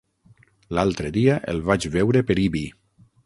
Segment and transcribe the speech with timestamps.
[0.77, 2.65] L'altre dia el vaig veure per Ibi.